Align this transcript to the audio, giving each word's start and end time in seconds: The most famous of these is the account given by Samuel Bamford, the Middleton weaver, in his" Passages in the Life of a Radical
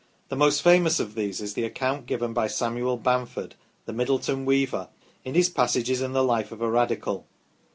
The 0.29 0.35
most 0.35 0.63
famous 0.63 0.99
of 0.99 1.13
these 1.13 1.41
is 1.41 1.53
the 1.53 1.63
account 1.63 2.07
given 2.07 2.33
by 2.33 2.47
Samuel 2.47 2.97
Bamford, 2.97 3.53
the 3.85 3.93
Middleton 3.93 4.45
weaver, 4.45 4.89
in 5.23 5.35
his" 5.35 5.47
Passages 5.61 6.01
in 6.01 6.13
the 6.13 6.23
Life 6.23 6.51
of 6.51 6.59
a 6.59 6.71
Radical 6.71 7.27